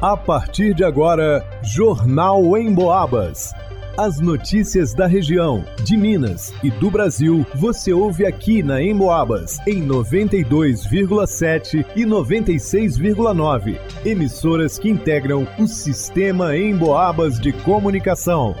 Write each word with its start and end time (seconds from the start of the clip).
A 0.00 0.14
partir 0.14 0.74
de 0.74 0.84
agora, 0.84 1.42
Jornal 1.62 2.54
em 2.58 2.72
Boabas. 2.72 3.54
As 3.96 4.20
notícias 4.20 4.92
da 4.92 5.06
região, 5.06 5.64
de 5.82 5.96
Minas 5.96 6.52
e 6.62 6.70
do 6.70 6.90
Brasil, 6.90 7.46
você 7.54 7.94
ouve 7.94 8.26
aqui 8.26 8.62
na 8.62 8.82
Emboabas, 8.82 9.58
em 9.66 9.82
92,7 9.86 11.86
e 11.96 12.04
96,9. 12.04 13.78
Emissoras 14.04 14.78
que 14.78 14.90
integram 14.90 15.48
o 15.58 15.66
sistema 15.66 16.54
Emboabas 16.54 17.40
de 17.40 17.54
comunicação. 17.54 18.54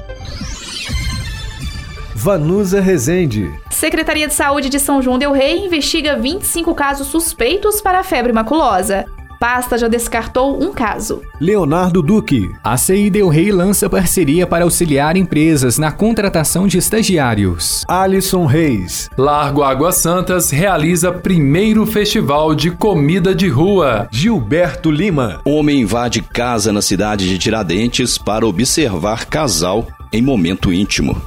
Vanusa 2.14 2.80
Rezende. 2.80 3.46
Secretaria 3.70 4.26
de 4.26 4.32
Saúde 4.32 4.70
de 4.70 4.80
São 4.80 5.02
João 5.02 5.18
Del 5.18 5.32
Rei 5.32 5.66
investiga 5.66 6.16
25 6.16 6.74
casos 6.74 7.08
suspeitos 7.08 7.82
para 7.82 8.00
a 8.00 8.02
febre 8.02 8.32
maculosa. 8.32 9.04
Pasta 9.46 9.78
já 9.78 9.86
descartou 9.86 10.60
um 10.60 10.72
caso. 10.72 11.22
Leonardo 11.40 12.02
Duque. 12.02 12.50
A 12.64 12.76
CI 12.76 13.08
Del 13.08 13.28
Rey 13.28 13.52
lança 13.52 13.88
parceria 13.88 14.44
para 14.44 14.64
auxiliar 14.64 15.16
empresas 15.16 15.78
na 15.78 15.92
contratação 15.92 16.66
de 16.66 16.78
estagiários. 16.78 17.84
Alisson 17.86 18.44
Reis. 18.44 19.08
Largo 19.16 19.62
Águas 19.62 19.98
Santas 19.98 20.50
realiza 20.50 21.12
primeiro 21.12 21.86
festival 21.86 22.56
de 22.56 22.72
comida 22.72 23.32
de 23.36 23.46
rua. 23.46 24.08
Gilberto 24.10 24.90
Lima. 24.90 25.40
Homem 25.44 25.82
invade 25.82 26.22
casa 26.22 26.72
na 26.72 26.82
cidade 26.82 27.28
de 27.28 27.38
Tiradentes 27.38 28.18
para 28.18 28.44
observar 28.44 29.26
casal 29.26 29.86
em 30.12 30.20
momento 30.20 30.72
íntimo. 30.72 31.22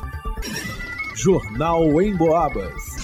Jornal 1.16 2.02
em 2.02 2.14
Boabas. 2.18 2.99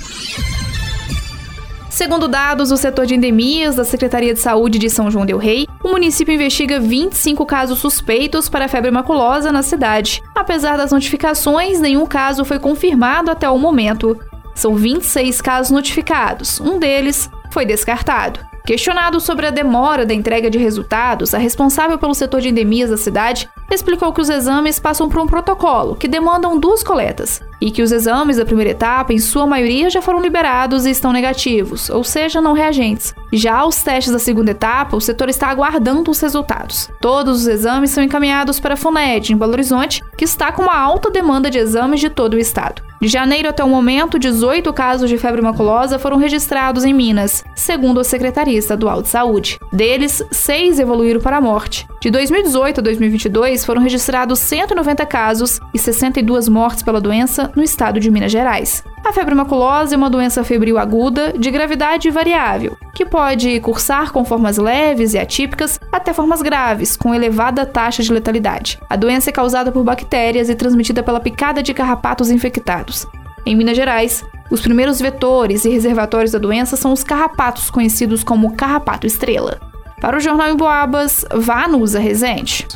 Segundo 1.95 2.27
dados 2.27 2.67
do 2.67 2.76
setor 2.76 3.05
de 3.05 3.16
endemias 3.16 3.73
da 3.73 3.85
Secretaria 3.85 4.34
de 4.34 4.40
Saúde 4.41 4.77
de 4.77 4.90
São 4.90 5.09
João 5.09 5.26
del 5.26 5.38
Rei, 5.38 5.66
o 5.81 5.88
município 5.88 6.34
investiga 6.34 6.77
25 6.77 7.45
casos 7.45 7.80
suspeitos 7.80 8.49
para 8.49 8.67
febre 8.67 8.91
maculosa 8.91 9.50
na 9.50 9.64
cidade. 9.64 10.22
Apesar 10.36 10.75
das 10.75 10.92
notificações, 10.92 11.80
nenhum 11.80 12.05
caso 12.05 12.44
foi 12.44 12.59
confirmado 12.59 13.31
até 13.31 13.50
o 13.50 13.58
momento. 13.58 14.20
São 14.53 14.75
26 14.75 15.39
casos 15.39 15.72
notificados, 15.72 16.59
um 16.59 16.78
deles 16.78 17.30
foi 17.50 17.66
descartado. 17.66 18.42
Questionado 18.66 19.22
sobre 19.22 19.48
a 19.48 19.52
demora 19.52 20.05
da 20.05 20.14
entrega 20.14 20.50
de 20.50 20.58
resultados, 20.58 21.33
a 21.33 21.38
responsável 21.38 21.98
pelo 21.98 22.14
setor 22.14 22.42
de 22.42 22.50
endemias 22.50 22.89
da 22.89 22.98
cidade 22.98 23.48
explicou 23.72 24.11
que 24.11 24.20
os 24.20 24.30
exames 24.30 24.80
passam 24.80 25.08
por 25.08 25.22
um 25.22 25.27
protocolo 25.27 25.95
que 25.95 26.09
demandam 26.09 26.59
duas 26.59 26.83
coletas 26.83 27.42
e 27.66 27.71
que 27.71 27.81
os 27.81 27.91
exames 27.91 28.38
da 28.38 28.45
primeira 28.45 28.69
etapa, 28.69 29.11
em 29.11 29.17
sua 29.17 29.47
maioria, 29.47 29.89
já 29.89 29.99
foram 29.99 30.21
liberados 30.21 30.85
e 30.85 30.91
estão 30.91 31.11
negativos, 31.11 31.89
ou 31.89 32.03
seja, 32.03 32.39
não 32.39 32.53
reagentes. 32.53 33.16
Já 33.36 33.66
os 33.66 33.83
testes 33.83 34.14
da 34.14 34.17
segunda 34.17 34.52
etapa, 34.52 34.95
o 34.95 35.02
setor 35.02 35.28
está 35.28 35.50
aguardando 35.50 36.09
os 36.09 36.22
resultados. 36.22 36.89
Todos 37.02 37.42
os 37.42 37.47
exames 37.47 37.89
são 37.89 38.02
encaminhados 38.02 38.61
para 38.61 38.75
a 38.75 38.77
FUNED, 38.77 39.33
em 39.33 39.38
Belo 39.38 39.52
Horizonte, 39.52 40.02
que 40.17 40.23
está 40.23 40.53
com 40.53 40.61
uma 40.61 40.77
alta 40.77 41.11
demanda 41.11 41.50
de 41.50 41.58
exames 41.58 42.00
de 42.00 42.09
todo 42.09 42.36
o 42.36 42.39
estado. 42.39 42.81
De 43.02 43.09
janeiro 43.09 43.50
até 43.50 43.61
o 43.61 43.67
momento, 43.67 44.17
18 44.17 44.72
casos 44.72 45.09
de 45.09 45.17
febre 45.17 45.42
maculosa 45.42 46.00
foram 46.00 46.16
registrados 46.16 46.86
em 46.86 46.94
Minas, 46.94 47.44
segundo 47.58 48.00
a 48.00 48.05
Secretaria 48.05 48.58
Estadual 48.58 49.02
de 49.02 49.09
Saúde. 49.09 49.59
Deles, 49.72 50.23
seis 50.31 50.80
evoluíram 50.80 51.20
para 51.20 51.36
a 51.36 51.42
morte. 51.42 51.86
De 51.99 52.09
2018 52.09 52.80
a 52.80 52.83
2022, 52.83 53.66
foram 53.66 53.81
registrados 53.81 54.39
190 54.39 55.05
casos 55.05 55.59
e 55.73 55.77
62 55.77 56.47
mortes 56.47 56.83
pela 56.83 57.02
doença 57.02 57.52
no 57.53 57.61
estado 57.61 57.99
de 57.99 58.09
Minas 58.09 58.31
Gerais. 58.31 58.81
A 59.06 59.14
febre 59.14 59.36
maculosa 59.36 59.94
é 59.94 59.98
uma 59.98 60.09
doença 60.09 60.44
febril 60.44 60.80
aguda 60.80 61.31
de 61.31 61.52
gravidade 61.52 62.09
variável, 62.09 62.75
que 62.92 63.06
pode 63.06 63.59
cursar 63.59 64.11
com 64.11 64.25
formas 64.25 64.58
leves 64.58 65.14
e 65.14 65.20
atípicas 65.20 65.80
até 65.92 66.11
formas 66.11 66.42
graves, 66.42 66.98
com 66.98 67.14
elevada 67.14 67.67
taxa 67.67 68.02
de 68.02 68.11
letalidade. 68.11 68.80
A 68.89 68.95
doença 68.95 69.30
é 69.30 69.33
causada 69.33 69.72
por 69.72 69.83
bactérias 69.83 70.50
e 70.50 70.56
transmitida 70.56 71.03
pela 71.03 71.20
picada 71.20 71.61
de 71.61 71.72
carrapatos 71.72 72.31
infectados. 72.31 73.05
Em 73.45 73.55
Minas 73.55 73.77
Gerais, 73.77 74.26
os 74.49 74.60
primeiros 74.60 74.99
vetores 74.99 75.66
e 75.66 75.70
reservatórios 75.70 76.32
da 76.32 76.39
doença 76.39 76.76
são 76.76 76.92
os 76.92 77.04
carrapatos, 77.04 77.70
conhecidos 77.70 78.23
como 78.23 78.55
carrapato 78.55 79.05
estrela. 79.05 79.60
Para 80.02 80.17
o 80.17 80.20
Jornal 80.20 80.49
em 80.49 80.58
Boabas, 80.58 81.23
Vanusa 81.32 81.99
Rezende. 81.99 82.67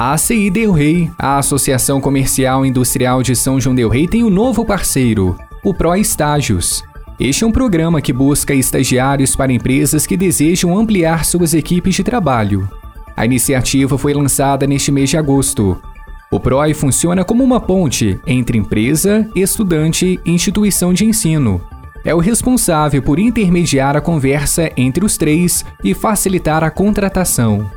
A 0.00 0.12
ACI 0.12 0.48
Del 0.48 0.70
Rey, 0.70 1.10
a 1.18 1.38
Associação 1.38 2.00
Comercial 2.00 2.64
e 2.64 2.68
Industrial 2.68 3.20
de 3.20 3.34
São 3.34 3.60
João 3.60 3.74
Del 3.74 3.88
Rey, 3.88 4.06
tem 4.06 4.22
um 4.22 4.30
novo 4.30 4.64
parceiro, 4.64 5.36
o 5.64 5.74
Pro 5.74 5.92
Estágios. 5.96 6.84
Este 7.18 7.42
é 7.42 7.46
um 7.48 7.50
programa 7.50 8.00
que 8.00 8.12
busca 8.12 8.54
estagiários 8.54 9.34
para 9.34 9.52
empresas 9.52 10.06
que 10.06 10.16
desejam 10.16 10.78
ampliar 10.78 11.24
suas 11.24 11.52
equipes 11.52 11.96
de 11.96 12.04
trabalho. 12.04 12.70
A 13.16 13.24
iniciativa 13.24 13.98
foi 13.98 14.14
lançada 14.14 14.68
neste 14.68 14.92
mês 14.92 15.10
de 15.10 15.16
agosto. 15.16 15.82
O 16.30 16.38
PROI 16.38 16.74
funciona 16.74 17.24
como 17.24 17.42
uma 17.42 17.58
ponte 17.58 18.20
entre 18.24 18.56
empresa, 18.56 19.28
estudante 19.34 20.20
e 20.24 20.30
instituição 20.30 20.94
de 20.94 21.06
ensino. 21.06 21.60
É 22.04 22.14
o 22.14 22.20
responsável 22.20 23.02
por 23.02 23.18
intermediar 23.18 23.96
a 23.96 24.00
conversa 24.00 24.70
entre 24.76 25.04
os 25.04 25.16
três 25.16 25.64
e 25.82 25.92
facilitar 25.92 26.62
a 26.62 26.70
contratação. 26.70 27.68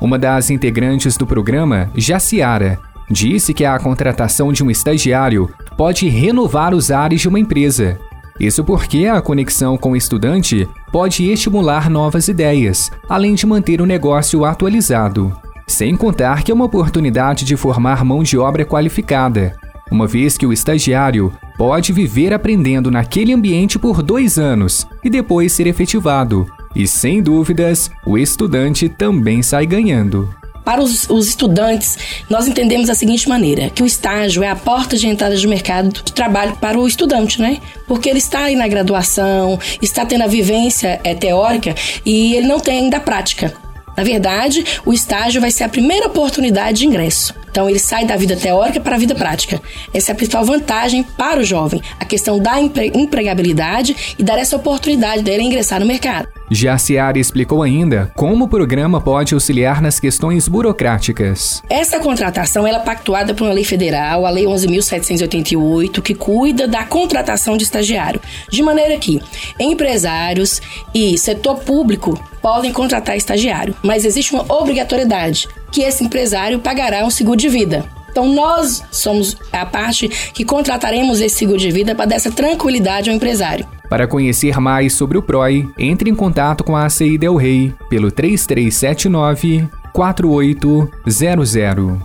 Uma 0.00 0.18
das 0.18 0.50
integrantes 0.50 1.16
do 1.16 1.26
programa, 1.26 1.90
Jaciara, 1.94 2.78
disse 3.10 3.54
que 3.54 3.64
a 3.64 3.78
contratação 3.78 4.52
de 4.52 4.62
um 4.62 4.70
estagiário 4.70 5.48
pode 5.76 6.08
renovar 6.08 6.74
os 6.74 6.90
ares 6.90 7.20
de 7.20 7.28
uma 7.28 7.38
empresa. 7.38 7.98
Isso 8.38 8.64
porque 8.64 9.06
a 9.06 9.22
conexão 9.22 9.76
com 9.76 9.92
o 9.92 9.96
estudante 9.96 10.68
pode 10.90 11.30
estimular 11.30 11.88
novas 11.88 12.26
ideias, 12.26 12.90
além 13.08 13.34
de 13.34 13.46
manter 13.46 13.80
o 13.80 13.86
negócio 13.86 14.44
atualizado. 14.44 15.32
Sem 15.66 15.96
contar 15.96 16.42
que 16.42 16.50
é 16.50 16.54
uma 16.54 16.64
oportunidade 16.64 17.44
de 17.44 17.56
formar 17.56 18.04
mão 18.04 18.22
de 18.22 18.36
obra 18.36 18.64
qualificada, 18.64 19.56
uma 19.90 20.06
vez 20.06 20.36
que 20.36 20.46
o 20.46 20.52
estagiário 20.52 21.32
pode 21.56 21.92
viver 21.92 22.32
aprendendo 22.32 22.90
naquele 22.90 23.32
ambiente 23.32 23.78
por 23.78 24.02
dois 24.02 24.38
anos 24.38 24.86
e 25.02 25.08
depois 25.08 25.52
ser 25.52 25.66
efetivado, 25.66 26.46
e 26.74 26.86
sem 26.88 27.22
dúvidas, 27.22 27.90
o 28.04 28.18
estudante 28.18 28.88
também 28.88 29.42
sai 29.42 29.66
ganhando. 29.66 30.34
Para 30.64 30.82
os, 30.82 31.08
os, 31.10 31.28
estudantes, 31.28 31.98
nós 32.28 32.48
entendemos 32.48 32.86
da 32.86 32.94
seguinte 32.94 33.28
maneira: 33.28 33.68
que 33.68 33.82
o 33.82 33.86
estágio 33.86 34.42
é 34.42 34.48
a 34.48 34.56
porta 34.56 34.96
de 34.96 35.06
entrada 35.06 35.36
de 35.36 35.46
mercado 35.46 35.92
de 35.92 36.12
trabalho 36.12 36.56
para 36.56 36.78
o 36.78 36.88
estudante, 36.88 37.40
né? 37.40 37.58
Porque 37.86 38.08
ele 38.08 38.18
está 38.18 38.44
aí 38.44 38.56
na 38.56 38.66
graduação, 38.66 39.58
está 39.82 40.06
tendo 40.06 40.24
a 40.24 40.26
vivência 40.26 40.98
é, 41.04 41.14
teórica 41.14 41.74
e 42.04 42.34
ele 42.34 42.46
não 42.46 42.58
tem 42.58 42.84
ainda 42.84 42.96
a 42.96 43.00
prática. 43.00 43.52
Na 43.94 44.02
verdade, 44.02 44.64
o 44.84 44.92
estágio 44.92 45.40
vai 45.40 45.50
ser 45.50 45.64
a 45.64 45.68
primeira 45.68 46.06
oportunidade 46.06 46.78
de 46.78 46.86
ingresso. 46.86 47.34
Então, 47.54 47.70
ele 47.70 47.78
sai 47.78 48.04
da 48.04 48.16
vida 48.16 48.34
teórica 48.34 48.80
para 48.80 48.96
a 48.96 48.98
vida 48.98 49.14
prática. 49.14 49.62
Essa 49.94 50.10
é 50.10 50.12
a 50.12 50.16
principal 50.16 50.44
vantagem 50.44 51.04
para 51.04 51.38
o 51.38 51.44
jovem, 51.44 51.80
a 52.00 52.04
questão 52.04 52.36
da 52.36 52.60
empregabilidade 52.60 54.16
e 54.18 54.24
dar 54.24 54.40
essa 54.40 54.56
oportunidade 54.56 55.22
dele 55.22 55.44
ingressar 55.44 55.78
no 55.78 55.86
mercado. 55.86 56.26
Já 56.50 56.76
Ciara 56.76 57.16
explicou 57.16 57.62
ainda 57.62 58.10
como 58.16 58.46
o 58.46 58.48
programa 58.48 59.00
pode 59.00 59.34
auxiliar 59.34 59.80
nas 59.80 60.00
questões 60.00 60.48
burocráticas. 60.48 61.62
Essa 61.70 62.00
contratação 62.00 62.66
ela 62.66 62.78
é 62.78 62.84
pactuada 62.84 63.32
por 63.34 63.44
uma 63.44 63.54
lei 63.54 63.64
federal, 63.64 64.26
a 64.26 64.30
Lei 64.30 64.46
11.788, 64.46 66.02
que 66.02 66.12
cuida 66.12 66.66
da 66.66 66.82
contratação 66.82 67.56
de 67.56 67.62
estagiário, 67.62 68.20
de 68.50 68.62
maneira 68.64 68.98
que 68.98 69.22
empresários 69.60 70.60
e 70.92 71.16
setor 71.16 71.60
público 71.60 72.20
podem 72.42 72.72
contratar 72.72 73.16
estagiário, 73.16 73.76
mas 73.80 74.04
existe 74.04 74.34
uma 74.34 74.44
obrigatoriedade 74.52 75.48
que 75.74 75.82
esse 75.82 76.04
empresário 76.04 76.60
pagará 76.60 77.04
um 77.04 77.10
seguro 77.10 77.36
de 77.36 77.48
vida. 77.48 77.84
Então, 78.08 78.32
nós 78.32 78.84
somos 78.92 79.36
a 79.52 79.66
parte 79.66 80.08
que 80.32 80.44
contrataremos 80.44 81.20
esse 81.20 81.34
seguro 81.34 81.58
de 81.58 81.72
vida 81.72 81.96
para 81.96 82.06
dar 82.06 82.14
essa 82.14 82.30
tranquilidade 82.30 83.10
ao 83.10 83.16
empresário. 83.16 83.66
Para 83.90 84.06
conhecer 84.06 84.60
mais 84.60 84.92
sobre 84.92 85.18
o 85.18 85.22
PROI, 85.22 85.68
entre 85.76 86.08
em 86.08 86.14
contato 86.14 86.62
com 86.62 86.76
a 86.76 86.84
ACI 86.84 87.18
Del 87.18 87.34
Rey 87.34 87.74
pelo 87.90 88.12
3379 88.12 89.68
4800. 89.92 91.98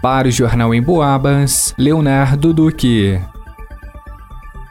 Para 0.00 0.28
o 0.28 0.30
Jornal 0.30 0.74
em 0.74 0.80
Boabas, 0.80 1.74
Leonardo 1.76 2.54
Duque. 2.54 3.20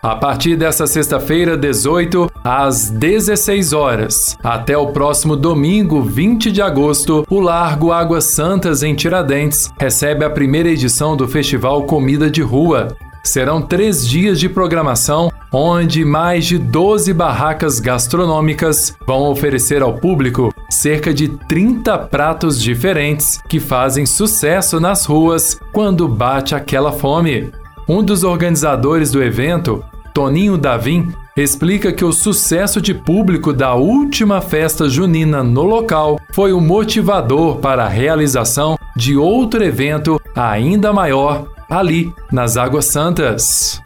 A 0.01 0.15
partir 0.15 0.55
dessa 0.55 0.87
sexta-feira, 0.87 1.55
18, 1.55 2.27
às 2.43 2.89
16 2.89 3.71
horas, 3.71 4.35
até 4.43 4.75
o 4.75 4.87
próximo 4.87 5.35
domingo, 5.35 6.01
20 6.01 6.51
de 6.51 6.59
agosto, 6.59 7.23
o 7.29 7.39
Largo 7.39 7.91
Águas 7.91 8.23
Santas, 8.23 8.81
em 8.81 8.95
Tiradentes, 8.95 9.71
recebe 9.79 10.25
a 10.25 10.29
primeira 10.29 10.69
edição 10.69 11.15
do 11.15 11.27
Festival 11.27 11.83
Comida 11.83 12.31
de 12.31 12.41
Rua. 12.41 12.87
Serão 13.23 13.61
três 13.61 14.07
dias 14.07 14.39
de 14.39 14.49
programação, 14.49 15.31
onde 15.53 16.03
mais 16.03 16.45
de 16.45 16.57
12 16.57 17.13
barracas 17.13 17.79
gastronômicas 17.79 18.97
vão 19.05 19.29
oferecer 19.29 19.83
ao 19.83 19.93
público 19.93 20.51
cerca 20.67 21.13
de 21.13 21.27
30 21.27 21.95
pratos 21.99 22.59
diferentes 22.59 23.39
que 23.47 23.59
fazem 23.59 24.07
sucesso 24.07 24.79
nas 24.79 25.05
ruas 25.05 25.59
quando 25.71 26.07
bate 26.07 26.55
aquela 26.55 26.91
fome. 26.91 27.51
Um 27.87 28.01
dos 28.01 28.23
organizadores 28.23 29.11
do 29.11 29.21
evento, 29.21 29.83
Toninho 30.13 30.57
Davim, 30.57 31.13
explica 31.35 31.93
que 31.93 32.03
o 32.03 32.11
sucesso 32.11 32.81
de 32.81 32.93
público 32.93 33.53
da 33.53 33.73
última 33.73 34.41
festa 34.41 34.89
junina 34.89 35.43
no 35.43 35.63
local 35.63 36.19
foi 36.31 36.51
o 36.51 36.59
motivador 36.59 37.57
para 37.57 37.85
a 37.85 37.89
realização 37.89 38.77
de 38.95 39.15
outro 39.15 39.63
evento 39.63 40.19
ainda 40.35 40.91
maior 40.91 41.47
ali 41.69 42.13
nas 42.31 42.57
Águas 42.57 42.85
Santas. 42.85 43.81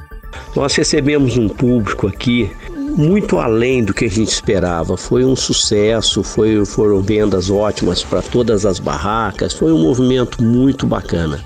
Nós 0.55 0.75
recebemos 0.75 1.37
um 1.37 1.47
público 1.47 2.07
aqui 2.07 2.51
muito 2.97 3.37
além 3.37 3.83
do 3.83 3.93
que 3.93 4.05
a 4.05 4.09
gente 4.09 4.29
esperava. 4.29 4.97
Foi 4.97 5.23
um 5.23 5.35
sucesso, 5.35 6.23
foi, 6.23 6.65
foram 6.65 7.01
vendas 7.01 7.49
ótimas 7.49 8.03
para 8.03 8.21
todas 8.21 8.65
as 8.65 8.79
barracas, 8.79 9.53
foi 9.53 9.71
um 9.71 9.81
movimento 9.81 10.41
muito 10.41 10.87
bacana. 10.87 11.43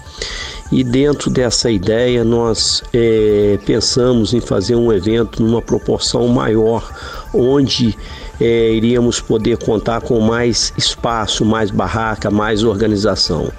E 0.72 0.84
dentro 0.84 1.32
dessa 1.32 1.72
ideia, 1.72 2.24
nós 2.24 2.84
é, 2.94 3.58
pensamos 3.66 4.34
em 4.36 4.40
fazer 4.40 4.76
um 4.76 4.94
evento 4.94 5.42
numa 5.42 5.64
proporção 5.64 6.28
maior, 6.28 6.88
onde 7.34 7.98
é, 8.40 8.72
iríamos 8.72 9.20
poder 9.20 9.58
contar 9.58 10.02
com 10.02 10.20
mais 10.20 10.72
espaço, 10.78 11.44
mais 11.44 11.72
barraca, 11.72 12.30
mais 12.30 12.64
organização. 12.64 13.52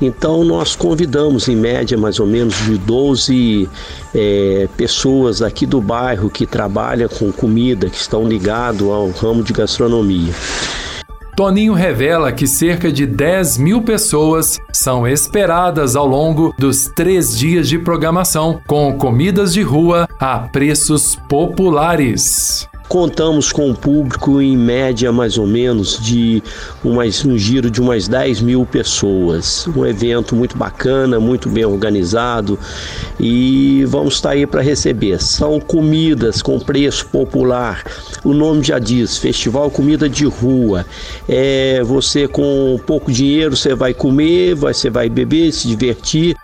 Então, 0.00 0.42
nós 0.42 0.74
convidamos, 0.74 1.48
em 1.48 1.56
média, 1.56 1.98
mais 1.98 2.18
ou 2.18 2.26
menos 2.26 2.56
de 2.64 2.78
12 2.78 3.68
é, 4.14 4.66
pessoas 4.74 5.42
aqui 5.42 5.66
do 5.66 5.82
bairro 5.82 6.30
que 6.30 6.46
trabalham 6.46 7.08
com 7.10 7.30
comida, 7.30 7.90
que 7.90 7.98
estão 7.98 8.26
ligados 8.26 8.88
ao 8.88 9.10
ramo 9.10 9.42
de 9.42 9.52
gastronomia. 9.52 10.32
Toninho 11.36 11.74
revela 11.74 12.32
que 12.32 12.46
cerca 12.46 12.92
de 12.92 13.06
10 13.06 13.58
mil 13.58 13.82
pessoas 13.82 14.60
são 14.72 15.06
esperadas 15.06 15.96
ao 15.96 16.06
longo 16.06 16.54
dos 16.56 16.86
três 16.88 17.36
dias 17.36 17.68
de 17.68 17.78
programação, 17.78 18.60
com 18.66 18.96
comidas 18.96 19.52
de 19.52 19.62
rua 19.62 20.08
a 20.20 20.38
preços 20.38 21.16
populares. 21.28 22.68
Contamos 22.88 23.50
com 23.50 23.70
um 23.70 23.74
público 23.74 24.40
em 24.40 24.56
média 24.56 25.10
mais 25.10 25.38
ou 25.38 25.46
menos 25.46 25.98
de 25.98 26.42
umas, 26.84 27.24
um 27.24 27.36
giro 27.36 27.70
de 27.70 27.80
umas 27.80 28.06
10 28.06 28.42
mil 28.42 28.66
pessoas. 28.66 29.66
Um 29.74 29.84
evento 29.86 30.36
muito 30.36 30.56
bacana, 30.56 31.18
muito 31.18 31.48
bem 31.48 31.64
organizado 31.64 32.58
e 33.18 33.84
vamos 33.86 34.14
estar 34.14 34.30
aí 34.30 34.46
para 34.46 34.60
receber. 34.60 35.20
São 35.20 35.58
comidas 35.58 36.42
com 36.42 36.60
preço 36.60 37.06
popular. 37.06 37.82
O 38.22 38.32
nome 38.32 38.62
já 38.62 38.78
diz, 38.78 39.16
Festival 39.16 39.70
Comida 39.70 40.08
de 40.08 40.26
Rua. 40.26 40.84
É 41.28 41.82
você 41.82 42.28
com 42.28 42.78
pouco 42.86 43.10
dinheiro 43.10 43.56
você 43.56 43.74
vai 43.74 43.94
comer, 43.94 44.54
você 44.54 44.90
vai 44.90 45.08
beber, 45.08 45.52
se 45.52 45.66
divertir. 45.66 46.36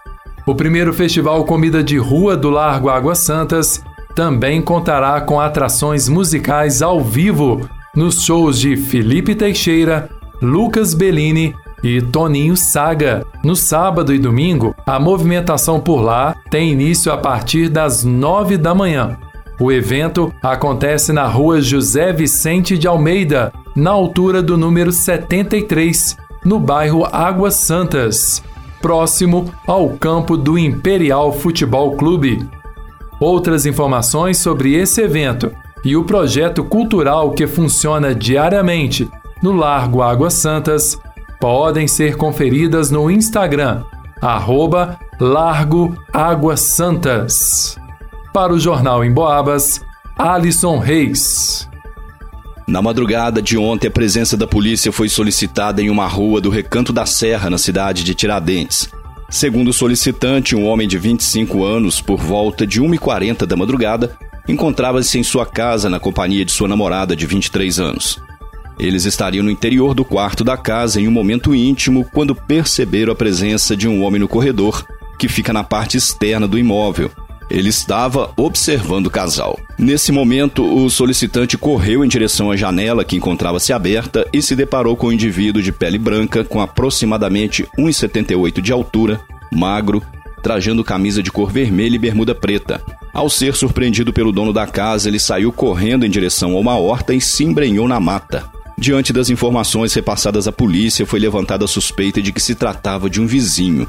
O 0.46 0.54
primeiro 0.54 0.92
festival 0.92 1.44
Comida 1.44 1.84
de 1.84 1.98
Rua 1.98 2.36
do 2.36 2.50
Largo 2.50 2.88
Águas 2.88 3.18
Santas 3.18 3.84
também 4.14 4.60
contará 4.60 5.20
com 5.20 5.40
atrações 5.40 6.08
musicais 6.08 6.82
ao 6.82 7.00
vivo 7.00 7.68
nos 7.94 8.22
shows 8.22 8.58
de 8.58 8.76
Felipe 8.76 9.34
Teixeira, 9.34 10.08
Lucas 10.40 10.94
Bellini 10.94 11.54
e 11.82 12.00
Toninho 12.00 12.56
Saga. 12.56 13.24
No 13.44 13.56
sábado 13.56 14.14
e 14.14 14.18
domingo, 14.18 14.74
a 14.86 14.98
movimentação 14.98 15.80
por 15.80 16.00
lá 16.00 16.34
tem 16.50 16.70
início 16.70 17.12
a 17.12 17.16
partir 17.16 17.68
das 17.68 18.04
nove 18.04 18.56
da 18.56 18.74
manhã. 18.74 19.16
O 19.58 19.70
evento 19.70 20.32
acontece 20.42 21.12
na 21.12 21.26
rua 21.26 21.60
José 21.60 22.12
Vicente 22.12 22.78
de 22.78 22.86
Almeida, 22.86 23.52
na 23.76 23.90
altura 23.90 24.42
do 24.42 24.56
número 24.56 24.90
73, 24.90 26.16
no 26.44 26.58
bairro 26.58 27.06
Águas 27.12 27.56
Santas, 27.56 28.42
próximo 28.80 29.52
ao 29.66 29.90
campo 29.90 30.36
do 30.36 30.58
Imperial 30.58 31.32
Futebol 31.32 31.96
Clube. 31.96 32.48
Outras 33.20 33.66
informações 33.66 34.38
sobre 34.38 34.74
esse 34.74 35.02
evento 35.02 35.52
e 35.84 35.94
o 35.94 36.04
projeto 36.04 36.64
cultural 36.64 37.32
que 37.32 37.46
funciona 37.46 38.14
diariamente 38.14 39.06
no 39.42 39.52
Largo 39.52 40.00
Águas 40.00 40.34
Santas 40.34 40.98
podem 41.38 41.86
ser 41.86 42.16
conferidas 42.16 42.90
no 42.90 43.10
Instagram, 43.10 43.84
arroba 44.22 44.98
Largo 45.20 45.94
Águas 46.10 46.60
Santas. 46.60 47.78
Para 48.32 48.54
o 48.54 48.58
Jornal 48.58 49.04
em 49.04 49.12
Boabas, 49.12 49.82
Alisson 50.16 50.78
Reis. 50.78 51.68
Na 52.66 52.80
madrugada 52.80 53.42
de 53.42 53.58
ontem, 53.58 53.88
a 53.88 53.90
presença 53.90 54.36
da 54.36 54.46
polícia 54.46 54.92
foi 54.92 55.08
solicitada 55.08 55.82
em 55.82 55.90
uma 55.90 56.06
rua 56.06 56.40
do 56.40 56.48
Recanto 56.48 56.92
da 56.92 57.04
Serra, 57.04 57.50
na 57.50 57.58
cidade 57.58 58.04
de 58.04 58.14
Tiradentes. 58.14 58.88
Segundo 59.30 59.68
o 59.68 59.72
solicitante, 59.72 60.56
um 60.56 60.66
homem 60.66 60.88
de 60.88 60.98
25 60.98 61.62
anos, 61.64 62.00
por 62.00 62.18
volta 62.20 62.66
de 62.66 62.82
1h40 62.82 63.46
da 63.46 63.54
madrugada, 63.54 64.18
encontrava-se 64.48 65.20
em 65.20 65.22
sua 65.22 65.46
casa 65.46 65.88
na 65.88 66.00
companhia 66.00 66.44
de 66.44 66.50
sua 66.50 66.66
namorada 66.66 67.14
de 67.14 67.26
23 67.26 67.78
anos. 67.78 68.20
Eles 68.76 69.04
estariam 69.04 69.44
no 69.44 69.50
interior 69.50 69.94
do 69.94 70.04
quarto 70.04 70.42
da 70.42 70.56
casa 70.56 71.00
em 71.00 71.06
um 71.06 71.12
momento 71.12 71.54
íntimo 71.54 72.04
quando 72.12 72.34
perceberam 72.34 73.12
a 73.12 73.16
presença 73.16 73.76
de 73.76 73.86
um 73.86 74.02
homem 74.02 74.18
no 74.18 74.26
corredor, 74.26 74.84
que 75.16 75.28
fica 75.28 75.52
na 75.52 75.62
parte 75.62 75.96
externa 75.96 76.48
do 76.48 76.58
imóvel. 76.58 77.12
Ele 77.50 77.68
estava 77.68 78.32
observando 78.36 79.08
o 79.08 79.10
casal. 79.10 79.58
Nesse 79.76 80.12
momento, 80.12 80.62
o 80.62 80.88
solicitante 80.88 81.58
correu 81.58 82.04
em 82.04 82.08
direção 82.08 82.50
à 82.50 82.56
janela 82.56 83.04
que 83.04 83.16
encontrava-se 83.16 83.72
aberta 83.72 84.26
e 84.32 84.40
se 84.40 84.54
deparou 84.54 84.96
com 84.96 85.08
um 85.08 85.12
indivíduo 85.12 85.62
de 85.62 85.72
pele 85.72 85.98
branca 85.98 86.44
com 86.44 86.60
aproximadamente 86.60 87.66
1,78 87.76 88.60
de 88.60 88.72
altura, 88.72 89.20
magro, 89.52 90.00
trajando 90.42 90.84
camisa 90.84 91.22
de 91.22 91.32
cor 91.32 91.50
vermelha 91.50 91.96
e 91.96 91.98
bermuda 91.98 92.34
preta. 92.34 92.80
Ao 93.12 93.28
ser 93.28 93.54
surpreendido 93.54 94.12
pelo 94.12 94.30
dono 94.30 94.52
da 94.52 94.66
casa, 94.66 95.08
ele 95.08 95.18
saiu 95.18 95.52
correndo 95.52 96.06
em 96.06 96.10
direção 96.10 96.56
a 96.56 96.60
uma 96.60 96.76
horta 96.76 97.12
e 97.12 97.20
se 97.20 97.44
embrenhou 97.44 97.88
na 97.88 97.98
mata. 97.98 98.44
Diante 98.78 99.12
das 99.12 99.28
informações 99.28 99.92
repassadas 99.92 100.46
à 100.46 100.52
polícia, 100.52 101.04
foi 101.04 101.18
levantada 101.18 101.64
a 101.64 101.68
suspeita 101.68 102.22
de 102.22 102.32
que 102.32 102.40
se 102.40 102.54
tratava 102.54 103.10
de 103.10 103.20
um 103.20 103.26
vizinho. 103.26 103.86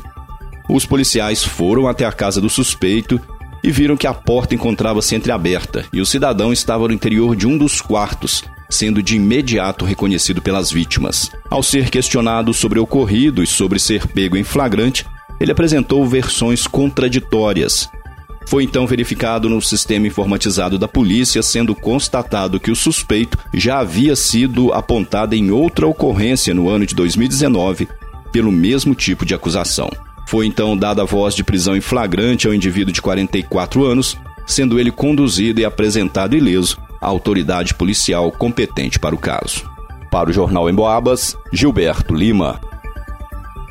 Os 0.67 0.85
policiais 0.85 1.43
foram 1.43 1.87
até 1.87 2.05
a 2.05 2.11
casa 2.11 2.41
do 2.41 2.49
suspeito 2.49 3.21
e 3.63 3.71
viram 3.71 3.97
que 3.97 4.07
a 4.07 4.13
porta 4.13 4.55
encontrava-se 4.55 5.15
entreaberta 5.15 5.85
e 5.93 6.01
o 6.01 6.05
cidadão 6.05 6.51
estava 6.51 6.87
no 6.87 6.93
interior 6.93 7.35
de 7.35 7.47
um 7.47 7.57
dos 7.57 7.81
quartos, 7.81 8.43
sendo 8.69 9.01
de 9.03 9.15
imediato 9.15 9.85
reconhecido 9.85 10.41
pelas 10.41 10.71
vítimas. 10.71 11.31
Ao 11.49 11.61
ser 11.61 11.89
questionado 11.89 12.53
sobre 12.53 12.79
o 12.79 12.83
ocorrido 12.83 13.43
e 13.43 13.47
sobre 13.47 13.79
ser 13.79 14.07
pego 14.07 14.37
em 14.37 14.43
flagrante, 14.43 15.05
ele 15.39 15.51
apresentou 15.51 16.05
versões 16.07 16.67
contraditórias. 16.67 17.89
Foi 18.47 18.63
então 18.63 18.85
verificado 18.87 19.49
no 19.49 19.61
sistema 19.61 20.07
informatizado 20.07 20.77
da 20.77 20.87
polícia, 20.87 21.41
sendo 21.41 21.75
constatado 21.75 22.59
que 22.59 22.71
o 22.71 22.75
suspeito 22.75 23.37
já 23.53 23.79
havia 23.79 24.15
sido 24.15 24.73
apontado 24.73 25.35
em 25.35 25.51
outra 25.51 25.87
ocorrência 25.87 26.53
no 26.53 26.69
ano 26.69 26.85
de 26.85 26.95
2019 26.95 27.87
pelo 28.31 28.51
mesmo 28.51 28.95
tipo 28.95 29.25
de 29.25 29.33
acusação. 29.33 29.89
Foi 30.31 30.45
então 30.45 30.77
dada 30.77 31.01
a 31.01 31.05
voz 31.05 31.35
de 31.35 31.43
prisão 31.43 31.75
em 31.75 31.81
flagrante 31.81 32.47
ao 32.47 32.53
indivíduo 32.53 32.93
de 32.93 33.01
44 33.01 33.83
anos, 33.83 34.17
sendo 34.47 34.79
ele 34.79 34.89
conduzido 34.89 35.59
e 35.59 35.65
apresentado 35.65 36.37
ileso 36.37 36.77
à 37.01 37.07
autoridade 37.07 37.73
policial 37.73 38.31
competente 38.31 38.97
para 38.97 39.13
o 39.13 39.17
caso. 39.17 39.69
Para 40.09 40.29
o 40.29 40.33
Jornal 40.33 40.69
em 40.69 40.73
Boabas, 40.73 41.37
Gilberto 41.51 42.15
Lima. 42.15 42.61